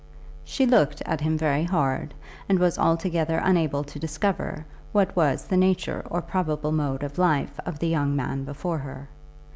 [0.43, 2.15] She looked at him very hard,
[2.49, 7.59] and was altogether unable to discover what was the nature or probable mode of life
[7.67, 9.09] of the young man before her.